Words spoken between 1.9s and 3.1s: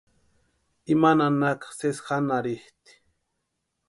janharhitʼi.